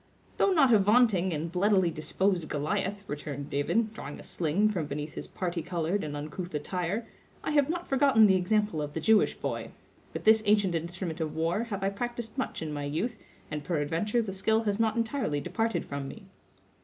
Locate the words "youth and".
12.85-13.63